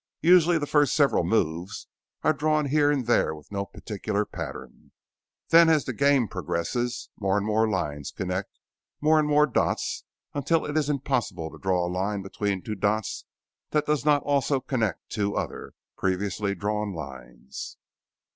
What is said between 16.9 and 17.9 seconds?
lines.